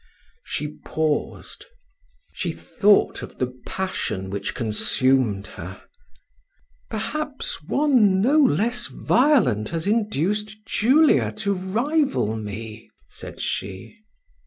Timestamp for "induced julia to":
9.85-11.53